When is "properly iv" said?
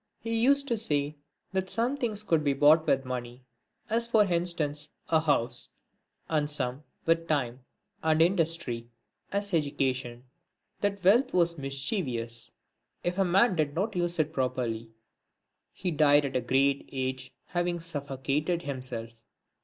14.33-14.89